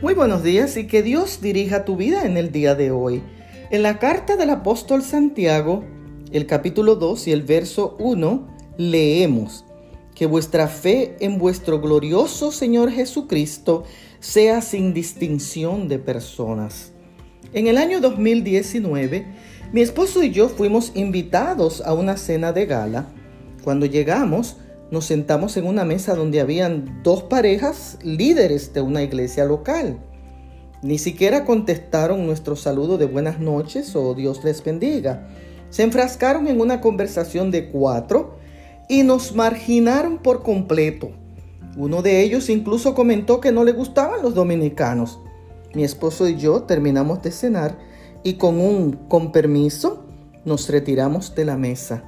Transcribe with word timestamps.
Muy 0.00 0.14
buenos 0.14 0.44
días 0.44 0.76
y 0.76 0.86
que 0.86 1.02
Dios 1.02 1.40
dirija 1.40 1.84
tu 1.84 1.96
vida 1.96 2.22
en 2.24 2.36
el 2.36 2.52
día 2.52 2.76
de 2.76 2.92
hoy. 2.92 3.20
En 3.70 3.82
la 3.82 3.98
carta 3.98 4.36
del 4.36 4.50
apóstol 4.50 5.02
Santiago, 5.02 5.82
el 6.30 6.46
capítulo 6.46 6.94
2 6.94 7.26
y 7.26 7.32
el 7.32 7.42
verso 7.42 7.96
1, 7.98 8.46
leemos 8.76 9.64
que 10.14 10.26
vuestra 10.26 10.68
fe 10.68 11.16
en 11.18 11.38
vuestro 11.38 11.80
glorioso 11.80 12.52
Señor 12.52 12.92
Jesucristo 12.92 13.82
sea 14.20 14.62
sin 14.62 14.94
distinción 14.94 15.88
de 15.88 15.98
personas. 15.98 16.92
En 17.52 17.66
el 17.66 17.76
año 17.76 18.00
2019, 18.00 19.26
mi 19.72 19.80
esposo 19.80 20.22
y 20.22 20.30
yo 20.30 20.48
fuimos 20.48 20.92
invitados 20.94 21.80
a 21.80 21.92
una 21.92 22.16
cena 22.16 22.52
de 22.52 22.66
gala. 22.66 23.08
Cuando 23.64 23.84
llegamos, 23.84 24.58
nos 24.90 25.04
sentamos 25.04 25.56
en 25.56 25.66
una 25.66 25.84
mesa 25.84 26.14
donde 26.14 26.40
habían 26.40 27.02
dos 27.02 27.22
parejas 27.24 27.98
líderes 28.02 28.72
de 28.72 28.80
una 28.80 29.02
iglesia 29.02 29.44
local. 29.44 29.98
Ni 30.82 30.98
siquiera 30.98 31.44
contestaron 31.44 32.26
nuestro 32.26 32.56
saludo 32.56 32.98
de 32.98 33.06
buenas 33.06 33.40
noches 33.40 33.94
o 33.96 34.14
Dios 34.14 34.44
les 34.44 34.62
bendiga. 34.62 35.28
Se 35.70 35.82
enfrascaron 35.82 36.46
en 36.46 36.60
una 36.60 36.80
conversación 36.80 37.50
de 37.50 37.68
cuatro 37.68 38.36
y 38.88 39.02
nos 39.02 39.34
marginaron 39.34 40.18
por 40.18 40.42
completo. 40.42 41.10
Uno 41.76 42.02
de 42.02 42.22
ellos 42.22 42.48
incluso 42.48 42.94
comentó 42.94 43.40
que 43.40 43.52
no 43.52 43.64
le 43.64 43.72
gustaban 43.72 44.22
los 44.22 44.34
dominicanos. 44.34 45.18
Mi 45.74 45.84
esposo 45.84 46.26
y 46.28 46.36
yo 46.36 46.62
terminamos 46.62 47.22
de 47.22 47.30
cenar 47.30 47.78
y 48.22 48.34
con 48.34 48.60
un 48.60 48.92
con 49.08 49.32
permiso 49.32 50.04
nos 50.44 50.68
retiramos 50.68 51.34
de 51.34 51.44
la 51.44 51.56
mesa. 51.56 52.04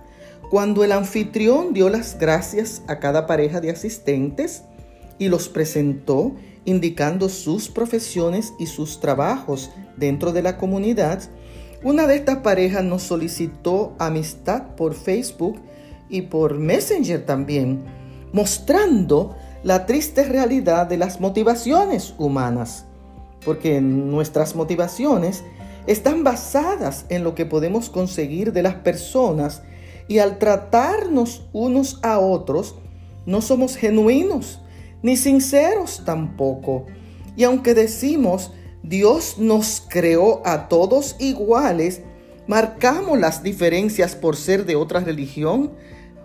Cuando 0.51 0.83
el 0.83 0.91
anfitrión 0.91 1.75
dio 1.75 1.89
las 1.91 2.19
gracias 2.19 2.83
a 2.89 2.99
cada 2.99 3.29
pareja 3.29 3.61
de 3.61 3.71
asistentes 3.71 4.65
y 5.17 5.29
los 5.29 5.49
presentó 5.49 6.33
indicando 6.65 7.29
sus 7.29 7.69
profesiones 7.69 8.53
y 8.59 8.67
sus 8.67 8.99
trabajos 8.99 9.71
dentro 9.97 10.33
de 10.33 10.43
la 10.43 10.59
comunidad, 10.59 11.23
una 11.85 12.09
de 12.09 12.17
estas 12.17 12.39
parejas 12.39 12.83
nos 12.83 13.05
solicitó 13.05 13.95
amistad 14.01 14.75
por 14.75 14.95
Facebook 14.95 15.61
y 16.09 16.23
por 16.23 16.59
Messenger 16.59 17.25
también, 17.25 17.85
mostrando 18.33 19.37
la 19.63 19.87
triste 19.87 20.25
realidad 20.25 20.89
de 20.89 20.97
las 20.97 21.21
motivaciones 21.21 22.13
humanas, 22.19 22.87
porque 23.45 23.81
nuestras 23.81 24.57
motivaciones 24.57 25.45
están 25.87 26.25
basadas 26.25 27.05
en 27.09 27.23
lo 27.23 27.37
que 27.37 27.47
podemos 27.47 27.89
conseguir 27.89 28.53
de 28.53 28.65
las 28.65 28.75
personas 28.75 29.63
y 30.11 30.19
al 30.19 30.39
tratarnos 30.39 31.45
unos 31.53 32.01
a 32.03 32.19
otros, 32.19 32.75
no 33.27 33.41
somos 33.41 33.77
genuinos 33.77 34.59
ni 35.03 35.17
sinceros 35.17 36.03
tampoco. 36.05 36.87
Y 37.37 37.45
aunque 37.45 37.75
decimos, 37.75 38.51
Dios 38.83 39.37
nos 39.39 39.85
creó 39.89 40.43
a 40.45 40.67
todos 40.67 41.15
iguales, 41.21 42.03
marcamos 42.49 43.21
las 43.21 43.45
diferencias 43.45 44.17
por 44.17 44.35
ser 44.35 44.67
de 44.67 44.75
otra 44.75 44.99
religión 44.99 45.75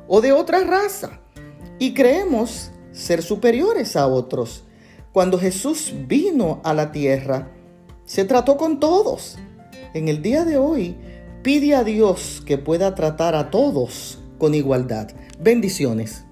o 0.07 0.19
de 0.19 0.31
otra 0.31 0.63
raza 0.63 1.19
y 1.77 1.93
creemos 1.93 2.71
ser 2.91 3.21
superiores 3.21 3.95
a 3.95 4.07
otros. 4.07 4.63
Cuando 5.13 5.37
Jesús 5.37 5.93
vino 6.07 6.59
a 6.63 6.73
la 6.73 6.91
tierra, 6.91 7.51
se 8.03 8.25
trató 8.25 8.57
con 8.57 8.79
todos. 8.79 9.37
En 9.93 10.07
el 10.07 10.23
día 10.23 10.43
de 10.43 10.57
hoy, 10.57 10.97
Pide 11.45 11.75
a 11.75 11.83
Dios 11.83 12.41
que 12.43 12.57
pueda 12.57 12.95
tratar 12.95 13.35
a 13.35 13.51
todos 13.51 14.17
con 14.39 14.55
igualdad. 14.55 15.09
Bendiciones. 15.39 16.24